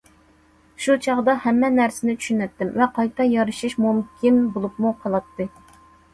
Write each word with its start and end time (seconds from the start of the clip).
شۇ 0.85 0.95
چاغدا 1.05 1.35
ھەممە 1.43 1.69
نەرسىنى 1.73 2.15
چۈشىنەتتىم 2.23 2.73
ۋە 2.81 2.89
قايتا 2.97 3.29
يارىشىش 3.35 3.77
مۇمكىن 3.85 4.43
بولۇپمۇ 4.57 4.97
قالاتتى. 5.05 5.51